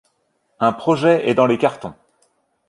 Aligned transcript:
Un 0.59 0.73
projet 0.73 1.29
est 1.29 1.35
dans 1.35 1.45
les 1.45 1.59
cartons... 1.59 1.93